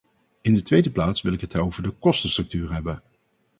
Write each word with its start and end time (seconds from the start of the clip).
In 0.41 0.53
de 0.53 0.61
tweede 0.61 0.91
plaats 0.91 1.21
wil 1.21 1.33
ik 1.33 1.41
het 1.41 1.57
over 1.57 1.83
de 1.83 1.89
kostenstructuur 1.89 2.71
hebben. 2.73 3.03